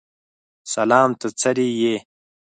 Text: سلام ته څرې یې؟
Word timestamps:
سلام 0.73 1.09
ته 1.19 1.27
څرې 1.39 1.67
یې؟ 1.81 1.95